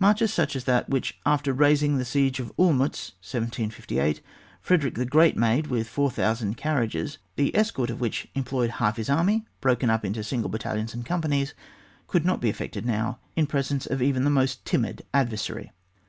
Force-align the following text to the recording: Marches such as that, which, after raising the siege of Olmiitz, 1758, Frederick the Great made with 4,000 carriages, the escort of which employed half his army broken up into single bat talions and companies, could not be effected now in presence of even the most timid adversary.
Marches 0.00 0.34
such 0.34 0.56
as 0.56 0.64
that, 0.64 0.88
which, 0.90 1.20
after 1.24 1.52
raising 1.52 1.98
the 1.98 2.04
siege 2.04 2.40
of 2.40 2.52
Olmiitz, 2.56 3.12
1758, 3.22 4.20
Frederick 4.60 4.94
the 4.96 5.06
Great 5.06 5.36
made 5.36 5.68
with 5.68 5.86
4,000 5.88 6.56
carriages, 6.56 7.18
the 7.36 7.54
escort 7.54 7.88
of 7.88 8.00
which 8.00 8.26
employed 8.34 8.70
half 8.70 8.96
his 8.96 9.08
army 9.08 9.46
broken 9.60 9.88
up 9.88 10.04
into 10.04 10.24
single 10.24 10.50
bat 10.50 10.62
talions 10.62 10.94
and 10.94 11.06
companies, 11.06 11.54
could 12.08 12.24
not 12.24 12.40
be 12.40 12.50
effected 12.50 12.84
now 12.84 13.20
in 13.36 13.46
presence 13.46 13.86
of 13.86 14.02
even 14.02 14.24
the 14.24 14.30
most 14.30 14.64
timid 14.64 15.02
adversary. 15.14 15.70